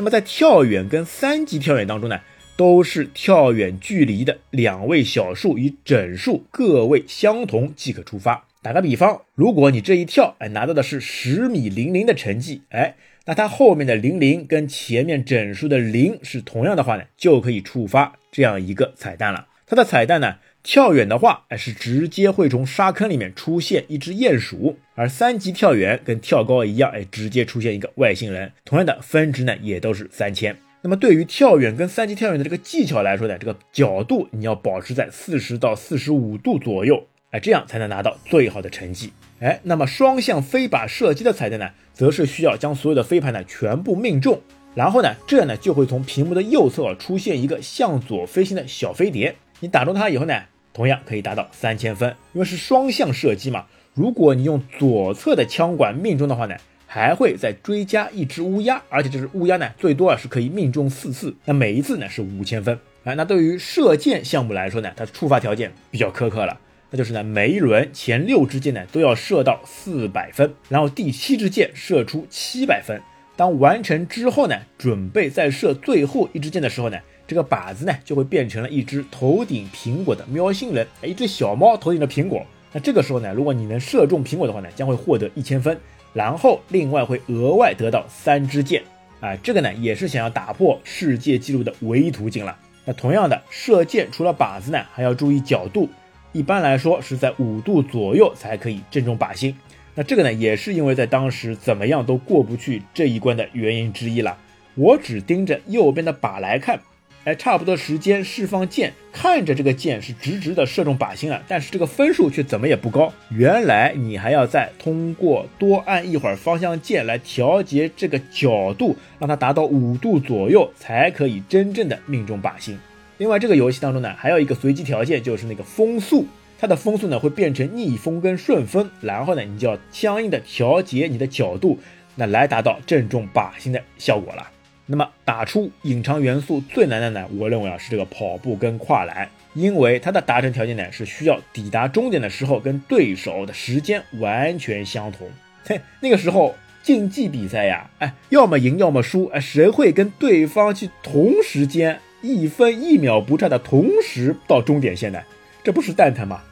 [0.00, 2.18] 那么在跳远跟三级跳远当中呢，
[2.56, 8.46] 都是跳远距离的两位小数与整数个位相同即可出发。
[8.62, 12.94] 打个比方，如果你这一跳，哎，拿到的是十米零零的成绩，哎，
[13.26, 19.48] 那它后面的零零跟前面整数的零是同样的话呢，就可以触发这样一个彩蛋了。
[19.66, 28.52] 它的彩蛋呢，跳远的话，哎，是直接会从沙坑里面出现一只鼹鼠；而三级跳远跟跳高一样，哎，直接出现一个外星人。
[28.64, 30.56] 同样的分值呢，也都是三千。
[30.82, 39.12] 那么对于跳远跟三级跳远的这个技巧来说呢，这个角度你要保持在四十到四十五度左右，哎，这样才能拿到最好的成绩。
[39.40, 44.40] 哎，那么双向飞靶射击的彩蛋呢，则是需要将所有的飞盘呢全部命中，
[44.74, 49.36] 然后呢，这样呢就会从屏幕的右侧出现一个向左飞行的小飞碟。
[49.62, 53.66] 你打中它以后呢，同样可以达到三千分，因为是双向射击嘛。
[53.94, 56.54] 如果你用左侧的枪管命中的话呢，
[56.86, 62.78] 还会再追加一只乌鸦，而且这只乌鸦呢，最多啊是可以命中四次，那每一次呢是五千分。
[63.02, 66.58] 啊，那对于射箭项目来说呢，它的触发条件比较苛刻了，
[66.90, 73.00] 那就是呢每一轮前六支箭呢都要射到四百分，然后第七支箭射出七百分。
[73.36, 76.98] 当完成之后呢，准备再射最后一支箭的时候呢。
[77.30, 82.44] 这个靶子呢，就会变成了一只头顶苹果的喵星人，一只小猫头顶的苹果。
[82.72, 85.78] 那这个时候呢，如果你能射中苹果的话呢，将会获得一千分，
[86.12, 88.82] 然后另外会额外得到三支箭。
[89.20, 92.58] 啊，这个呢也是想要打破世界纪录的唯一途径了。
[92.84, 95.88] 那同样的，射箭除了靶子呢，还要注意角度，
[96.32, 99.56] 一般来说是在五度左右才可以正中靶心。
[99.94, 104.36] 那这个呢，也是因为在当时怎么样都过不去这一关的原因之一了。
[104.74, 106.80] 我只盯着右边的靶来看。
[107.24, 113.12] 哎，差不多时间释放箭，看着这个箭是直直的射中靶心了，但是这个分数却怎么也不高。
[113.28, 122.78] 原来你还要再通过多按一会儿方向键来调节这个角度，让它达到五度左右，才可以真正的命中靶心。
[123.18, 126.26] 另外，这个游戏当中呢，还有一个随机条件，就是那个风速，
[126.58, 131.78] 它的风速呢会变成逆风跟顺风，然后呢，你就要相应的调节你的角度，
[132.14, 134.48] 那来达到正中靶心的效果了。
[134.90, 137.24] 那么打出隐藏元素最难的呢？
[137.38, 145.28] 我认为啊是这个跑步跟跨栏，因为它的达成条件呢是需要抵达终点的时候跟对手的时间完全相同。
[145.64, 155.22] 嘿， 那个时候竞技比赛呀，哎，要么赢要么输，哎，谁会跟对方去同时间一分一秒不差的同时到终点线呢？
[155.62, 156.42] 这不是蛋疼吗？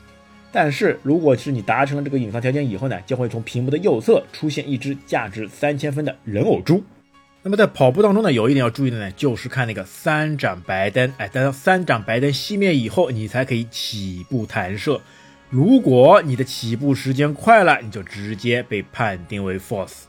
[0.53, 6.81] 但是如果是你达成了这个隐藏条件以后呢，将会从屏幕的右侧出现一只价值三千分的人偶猪。
[7.42, 15.01] 那么在跑步当中呢，有一点要注意的呢，就是看那个三盏白灯，哎，等到三盏白灯熄灭以后，你才可以起步弹射。
[15.48, 20.03] 如果你的起步时间快了，你就直接被判定为 false。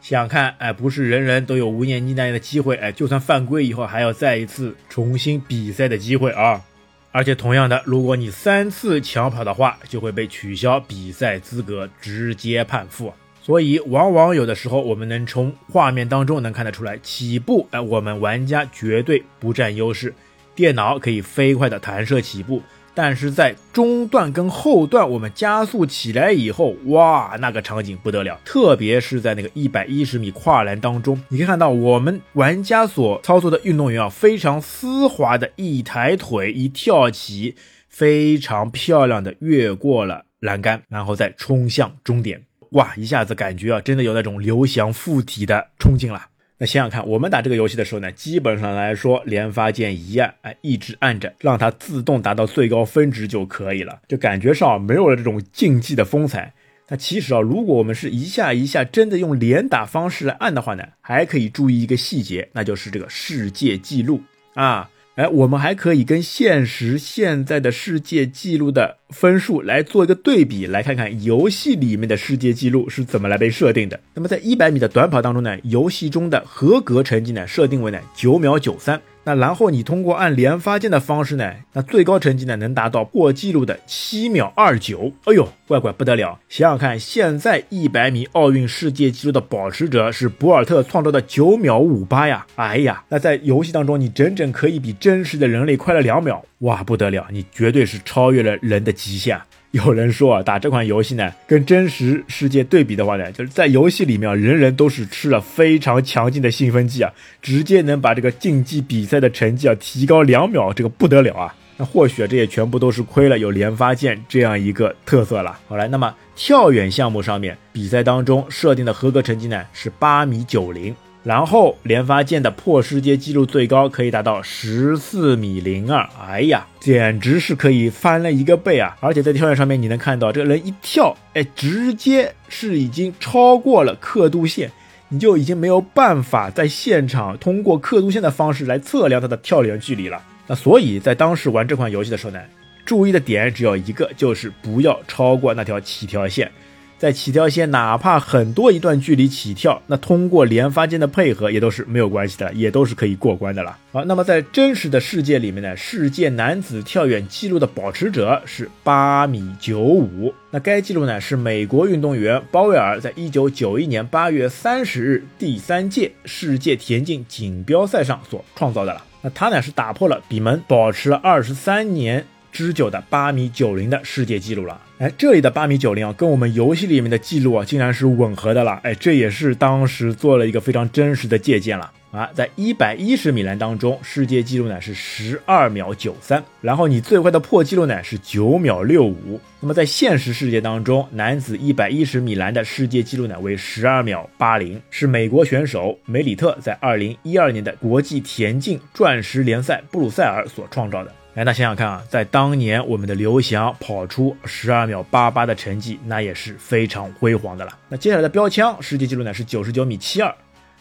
[0.00, 6.62] 想看，哎，不是人人都有无念逆弹的机会，哎，就算犯规以后还要再一次重新比赛的机会啊。
[7.10, 13.12] 而且同样的，如果你三次抢跑的话，就会被取消比赛资格，直接判负。
[13.48, 20.12] 所以，往往有的时候，我们能从画面当中能看得出来，起步，哎，我们玩家绝对不占优势，
[20.54, 22.60] 电脑可以飞快的弹射起步，
[22.94, 37.56] 但是在中段跟后段，我们加速起来以后，哇，那个场景不得了，特别是在那个一百一十米跨栏当中，你可以看到我们玩家所操作的运动员啊，非常丝滑的一抬腿一跳起，
[37.88, 42.42] 非常漂亮的越过了栏杆，然后再冲向终点。
[42.70, 46.26] 哇，一下子感觉啊，真的有那种刘翔附体的冲劲了。
[46.58, 56.52] 那想想看，我们打这个游戏的时候呢，基本上来说，连发键一按，哎，一直按着，让它自动达到最高分值就可以了，就感觉上没有了这种竞技的风采。
[56.88, 64.20] 那其实啊，如果我们是一下一下真的用连打方式来按的话呢，还可以注意一个细节，那就是这个世界纪录
[64.54, 64.90] 啊。
[65.18, 73.98] 哎，我们还可以跟现实现在的世界纪录的分数来做一个对比，来看看游戏里面的世界纪录是怎么来被设定的。
[74.14, 79.02] 那么在一百米的短跑当中呢，游戏中的合格成绩呢设定为呢九秒九三。
[79.28, 85.12] 那然后你通过按连发键的方式呢，那最高成绩呢能达到破纪录的七秒二九。
[85.26, 86.38] 哎呦，乖乖不得了！
[86.48, 92.46] 想想看，现在一百米奥运世界纪录的保持者是博尔特创造的九秒五八呀！
[92.54, 97.26] 哎呀，那在游戏当中你整整可以比真实的人类快了两秒，哇，不得了！
[97.30, 99.38] 你绝对是超越了人的极限。
[99.72, 107.12] 有人说啊，打这款游戏呢，跟真实世界对比的话呢，就是在游戏里面，啊人人都是吃了非常强劲的兴奋剂啊，
[107.42, 111.54] 直接能把这个竞技比赛的成绩啊提高两秒，这个不得了啊！
[111.76, 115.58] 那或许这也全部都是亏了有连发键这样一个特色了。
[115.68, 120.94] 好来，那么跳远项目上面，比赛当中设定的合格成绩呢是八米九零。
[121.24, 128.96] 然后连发箭的破世界纪录最高可以达到十四米零二，哎呀，简直是可以翻了一个倍啊！
[129.00, 134.70] 而且在跳远上面，你能看到这个人一跳，哎，直接是已经超过了刻度线，
[135.08, 140.22] 你就已经没有办法在现场通过刻度线的方式来测量他的跳远距离了。
[140.46, 142.40] 那所以在当时玩这款游戏的时候呢，
[142.86, 146.50] 注意的点只有一个，就是不要超过那条起跳线。
[146.98, 153.78] 在起跳线，哪怕很多一段距离起跳，那通过连发间的配合也都是没有关系的，也都是可以过关的了。
[153.92, 160.34] 好，那么在真实的世界里面呢，世界男子跳远纪录的保持者是八米九五。
[160.50, 169.04] 那该纪录呢是美国运动员鲍威尔在一九九一年八月三十日第三届世界田径锦标赛上所创造的了。
[169.22, 172.26] 那他呢是打破了比门保持了二十三年。
[172.52, 181.92] 之久的八米九零的世界纪录了，哎，这里的八米九零啊，跟我们游戏里面的记录啊，竟然是吻合的了，哎，这也是当时做了一个非常真实的借鉴了。
[182.10, 201.12] 啊，在一百一十米栏当中，世界纪录呢是十二秒九三，然后你最快的破纪录呢是九秒六五，那么在现实世界当中，男子一百一十米栏的世界纪录呢为十二秒八零，是美国选手梅里特在二零一二年的国际田径钻石联赛布鲁塞尔所创造的。
[201.38, 207.78] 哎，那想想看啊，在当年我们的刘翔跑出十二秒八八的成绩，那也是非常辉煌的了。
[207.88, 210.34] 那接下来的标枪世界纪录呢是九十九米七二，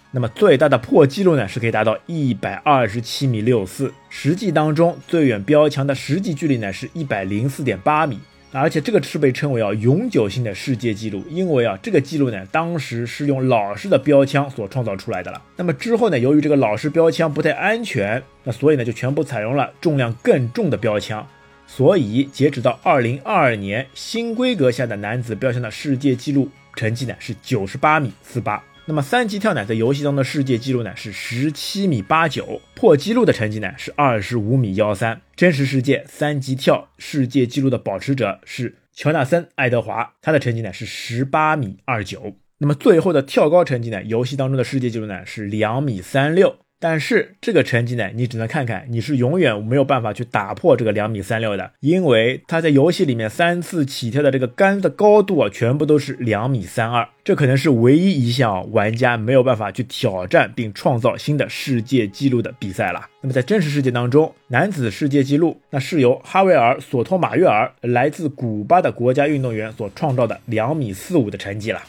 [0.10, 8.20] 那么最大的破纪录呢是可以达到一百二十七米六四，实际当中最远标枪的实际距离呢是一百零四点八米。
[8.60, 15.41] 而且这个是被称为啊永久性的世界纪录，因为啊这个记录呢当时是用老式的标枪所创造出来的了。
[15.55, 21.28] 那么之后呢，由于这个老式标枪不太安全，那所以呢就全部采用了重量更重的标枪。
[21.66, 28.64] 所以截止到二零二二年，新规格下的男子标枪的世界纪录成绩呢是九十八米四八。
[28.89, 35.19] 那么三级跳呢，在游戏中的世界纪录呢是十七米八九，破纪录的成绩呢是二十五米幺三。
[35.35, 42.38] 真实世界三级跳世界纪录的保持者是乔纳森·爱德华，他的成绩呢是十八米二九。
[42.59, 46.55] 那么最后的跳高成绩呢，游戏当中的世界纪录呢是两米三六。
[46.80, 63.07] 但是这个成绩呢，你只能看看，你是永远没有办法去打破这个两米三六的，因为他在游戏里面三次起跳的这个杆的高度啊，全部都是两米三二，这可能是唯一一项玩家没有办法去挑战并创造新的世界纪录的比赛了。
[63.21, 71.82] 那么在真实世界当中，男子世界纪录那是由哈维尔·索托马约尔来自古巴的国家运动员所创造的两米四五的成绩了。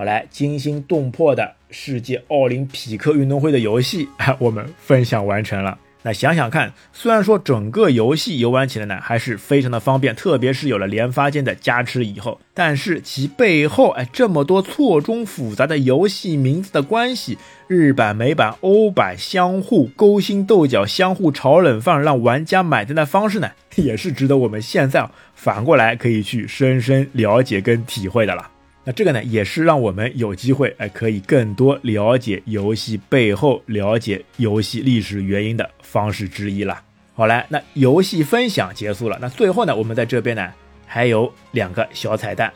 [0.00, 4.08] 好，来惊心动魄的世界奥林匹克运动会的游戏，
[4.40, 5.78] 我们分享完成了。
[6.02, 17.36] 那想想看，虽然说整个游戏游玩起来呢还是非常的方便，特别是有了连发件的加持以后，但是其背后哎这么多错综复杂的游戏名字的关系，
[17.68, 28.50] 日版、美版、欧版相互勾心斗角、相互炒冷饭，让玩家买单的方式呢， 也是值得我们现在反过来可以去深深了解跟体会的了。
[28.84, 36.82] 那这个呢，也是让我们有机会哎，可以更多了解游戏背后、了解游戏历史原因的方式之一了。
[37.14, 40.48] 好来，那游戏分享结束了，那最后呢，我们在这边呢
[40.86, 42.50] 还有两个小彩蛋。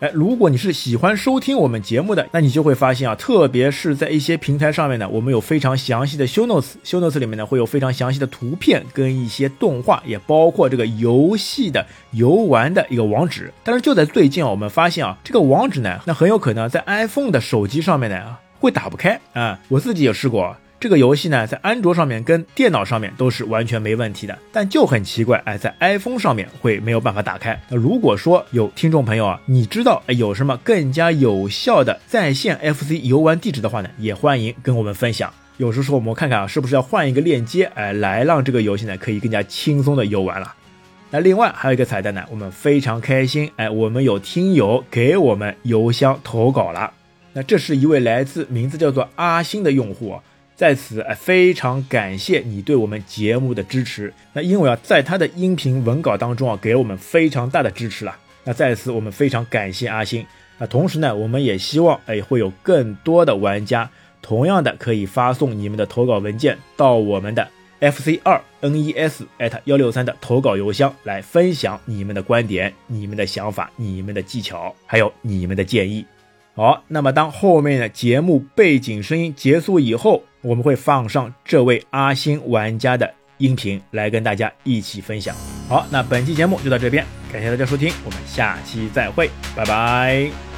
[0.00, 13.50] 哎，如果你是喜欢收听我们节目的，那你就会发现啊，特别是在一些平台上面呢，我们有非常详细的 show notes，show notes 里面呢会有非常详细的图片跟一些动画，也包括这个游戏的游玩的一个网址。
[13.64, 20.54] 但是就在最近啊，我们发现啊，这个网址呢，那很有可能在 iPhone 的手机上面呢会打不开啊，我自己也试过。
[20.86, 27.60] 这个游戏呢，在安卓上面跟电脑上面都是完全没问题的，但就很奇怪，哎，在 iPhone 上面会没有办法打开。
[27.68, 35.28] 那如果说有听众朋友啊，你知道有什么更加有效的在线 FC 游玩地址的话呢，也欢迎跟我们分享。
[35.56, 40.54] 有时候我们看看啊，是不是要换一个链接，哎，来让这个游戏呢可以更加轻松的游玩了。
[41.10, 46.92] 那另外还有一个彩蛋呢，我们非常开心，哎，我们有听友给我们邮箱投稿了。
[47.32, 50.14] 那这是一位来自名字叫做阿星的用户。
[50.56, 54.10] 在此，哎，非常感谢你对我们节目的支持。
[54.32, 58.16] 那因为啊，在他的音频文稿当中啊，给我们非常大的支持了。
[58.42, 60.24] 那在此，我们非常感谢阿星。
[60.58, 63.90] 那同时呢，我们也希望，哎，会有更多的玩家
[64.22, 67.46] 同样的可以发送你们的投稿文件到我们的
[67.80, 76.06] FC 二 NES at 幺六三的投稿邮箱来分享你们的观点、你们的想法、你们的技巧，还有你们的建议。
[76.56, 85.36] 好，那么当后面的节目背景声音结束以后，我们会放上这位阿星玩家的音频来跟大家一起分享。
[85.68, 90.55] 好，那本期节目就到这边，感谢大家收听，我们下期再会，拜拜。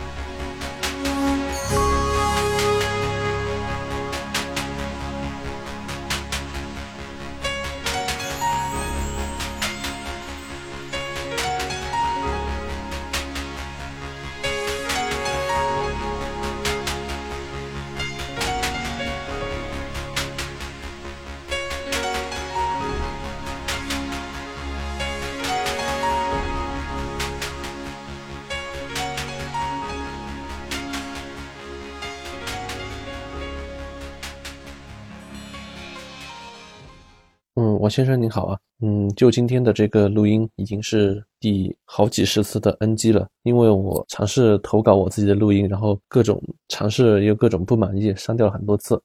[37.98, 49.02] 先生您好啊，嗯，就今天的这个录音已经是第好几十次的 NG 了，因为我尝试投稿我自己的录音，然后各种尝试又各种不满意，删掉了很多次。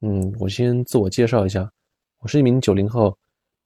[0.00, 1.70] 嗯，我先自我介绍一下，
[2.18, 3.16] 我是一名九零后，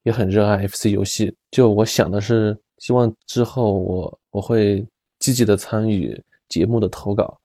[0.03, 1.35] 也很热爱 FC 游戏。
[1.49, 4.85] 就我想的是，希望之后我我会
[5.17, 6.15] 积极的参与
[6.49, 7.35] 节目的投稿，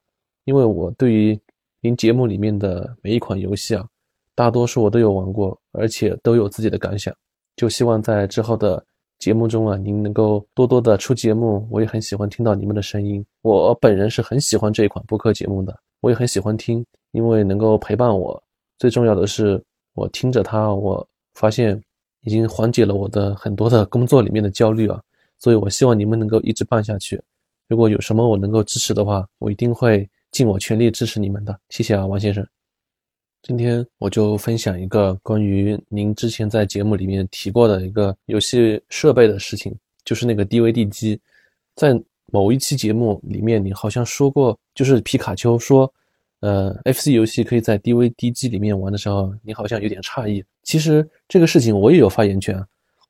[0.44, 1.40] 因为我对于
[1.80, 3.88] 您节目里面的每一款游戏啊。
[4.36, 7.12] 大多数我都有玩过，而且都有自己的感想。
[7.56, 8.84] 就希望在之后的
[9.18, 11.66] 节目中啊，您能够多多的出节目。
[11.70, 13.24] 我也很喜欢听到你们的声音。
[13.40, 18.40] 我本人是很喜欢这一款播客节目的，我也很喜欢听，因为能够陪伴我。
[18.78, 19.60] 最重要的是，
[19.94, 21.82] 我听着它，我发现
[22.20, 25.00] 已经缓解了我的很多的工作里面的焦虑啊。
[25.38, 27.18] 所以我希望你们能够一直办下去。
[27.68, 31.58] 如果有什么我能够支持的话，我一定会尽我全力支持你们的。
[31.70, 32.46] 谢谢啊，王先生。
[33.46, 39.72] 今天我就分享一个关于您之前在节目里面提过的一个游戏设备的事情，
[40.04, 41.20] 就是那个 DVD 机。
[41.76, 41.94] 在
[42.32, 45.88] 某一期节目里面，你好像说过，就是皮卡丘说，
[46.40, 50.44] 呃，FC 游戏可以在 DVD 机里面玩的时候，你好像有点诧异。
[50.64, 52.60] 其实这个事情我也有发言权，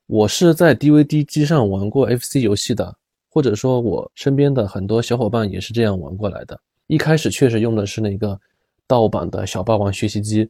[0.06, 2.94] 我是在 DVD 机上玩过 FC 游戏的，
[3.30, 6.60] 或者说，我身边的很多小伙伴也是这样玩过来的。
[6.88, 8.38] 一开始确实用的是那个。
[8.86, 10.48] 盗版的小霸王学习机，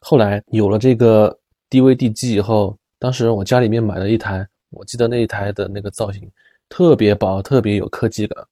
[0.00, 1.36] 后来有了这个
[1.70, 6.30] DVD 机以后，当时我家里面买了一台，我记得那一台的那个造型
[6.68, 8.44] 特别薄，特别有科技感。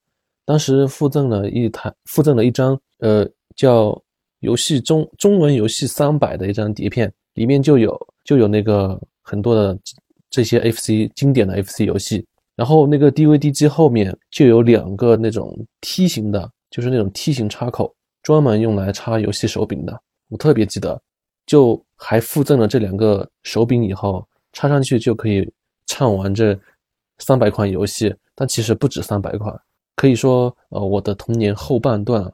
[0.45, 3.99] 当时附赠了一台，附赠了一张，呃，叫
[4.39, 9.77] 游戏中中文游戏三百的一张碟片，里面就有就有那个很多的
[10.29, 12.25] 这些 FC 经典的 FC 游戏。
[12.55, 17.95] 然后那个 DVD 机后面就有两个那种梯形的，就是那种梯形插口。
[18.23, 20.99] 专门用来插游戏手柄的，我特别记得，
[21.45, 25.47] 就还附赠了这两个手柄，以后插上去就可以
[25.85, 26.57] 畅玩这
[27.19, 28.15] 三百款游戏。
[28.33, 29.55] 但其实不止三百款，
[29.95, 32.31] 可以说，呃，我的童年后半段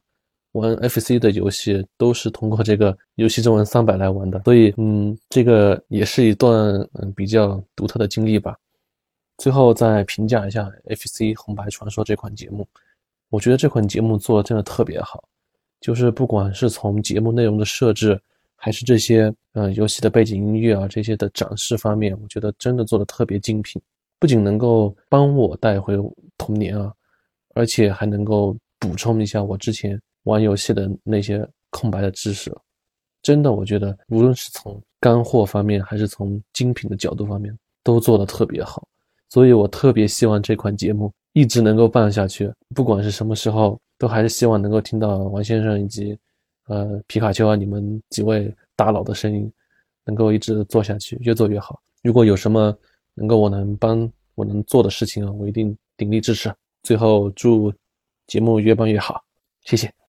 [0.54, 4.42] 玩 FC 的游戏都是通过这个游戏中文三百来玩的。
[4.46, 6.56] 所以，嗯，这个也是一段
[6.94, 8.56] 嗯比较独特的经历吧。
[9.40, 12.66] 最后再评价一下 FC 红白传说这款节目，
[13.30, 15.24] 我觉得这款节目做的真的特别好。
[15.80, 18.19] 就是不管是从节目内容的设置，
[18.55, 23.82] 还是这些呃游戏的背景音乐啊这些的展示方面，我觉得真的做的特别精品。
[24.19, 25.95] 不仅能够帮我带回
[26.38, 26.93] 童年啊，
[27.55, 32.53] 而且还能够补充一下我之前玩游戏的那些空白的知识。
[33.21, 38.86] 真的，我觉得无论是从干货方面，还是从精品的角度方面，都做的特别好。
[39.30, 43.80] 所以我特别希望这款节目一直能够办下去，不管是什么时候。
[44.00, 46.18] 都还是希望能够听到王先生以及，
[46.66, 49.52] 呃皮卡丘啊，你们几位大佬的声音，
[50.06, 51.80] 能够一直做下去，越做越好。
[52.02, 52.76] 如果有什么
[53.14, 56.52] 能够我能帮我能做的事情啊，我一定鼎力支持。
[56.82, 57.72] 最后祝
[58.26, 59.22] 节目越办越好，
[59.66, 60.00] 谢谢。